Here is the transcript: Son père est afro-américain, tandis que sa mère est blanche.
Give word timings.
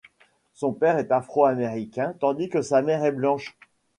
Son 0.55 0.71
père 0.73 0.97
est 0.97 1.11
afro-américain, 1.11 2.15
tandis 2.19 2.49
que 2.49 2.63
sa 2.63 2.81
mère 2.81 3.03
est 3.03 3.11
blanche. 3.11 3.55